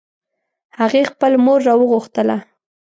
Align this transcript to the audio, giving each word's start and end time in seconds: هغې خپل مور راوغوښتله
هغې 0.79 1.01
خپل 1.11 1.31
مور 1.45 1.59
راوغوښتله 1.67 2.37